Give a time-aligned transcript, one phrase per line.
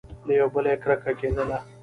[0.27, 1.57] له یوه بله یې کرکه کېدله!